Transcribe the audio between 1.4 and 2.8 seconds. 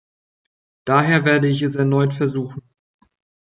ich es erneut versuchen.